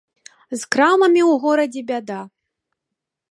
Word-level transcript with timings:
З 0.59 0.59
крамамі 0.75 1.21
ў 1.25 1.33
горадзе 1.45 1.81
бяда. 1.91 2.19